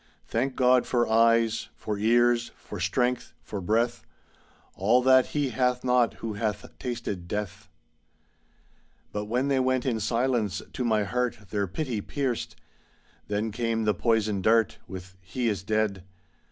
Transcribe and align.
"Thank 0.25 0.55
God 0.55 0.87
for 0.87 1.07
eyes, 1.07 1.69
for 1.75 1.95
ears, 1.95 2.49
for 2.55 2.79
strength, 2.79 3.33
for 3.39 3.61
breath, 3.61 4.03
All 4.73 5.03
that 5.03 5.27
he 5.27 5.49
hath 5.49 5.83
not 5.83 6.15
who 6.15 6.33
hath 6.33 6.65
tasted 6.79 7.27
death." 7.27 7.69
But 9.11 9.25
when 9.25 9.47
they 9.47 9.59
went 9.59 9.85
in 9.85 9.99
silence, 9.99 10.63
to 10.73 10.83
my 10.83 11.03
heart 11.03 11.37
Their 11.51 11.67
pity 11.67 12.01
pierced. 12.01 12.55
Then 13.27 13.51
came 13.51 13.83
the 13.83 13.93
poisoned 13.93 14.41
dart, 14.41 14.79
With 14.87 15.15
"He 15.21 15.47
is 15.47 15.61
dead." 15.61 16.03